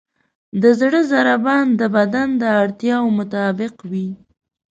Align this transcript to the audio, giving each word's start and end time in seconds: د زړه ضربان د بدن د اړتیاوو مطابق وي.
د 0.61 0.63
زړه 0.79 1.01
ضربان 1.11 1.65
د 1.79 1.81
بدن 1.95 2.29
د 2.41 2.43
اړتیاوو 2.61 3.15
مطابق 3.19 3.73
وي. 3.91 4.09